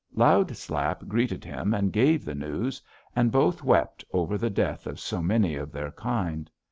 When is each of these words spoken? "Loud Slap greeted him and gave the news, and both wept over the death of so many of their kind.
"Loud 0.15 0.57
Slap 0.57 1.07
greeted 1.07 1.45
him 1.45 1.75
and 1.75 1.93
gave 1.93 2.25
the 2.25 2.33
news, 2.33 2.81
and 3.15 3.31
both 3.31 3.63
wept 3.63 4.03
over 4.11 4.35
the 4.35 4.49
death 4.49 4.87
of 4.87 4.99
so 4.99 5.21
many 5.21 5.53
of 5.55 5.71
their 5.71 5.91
kind. 5.91 6.49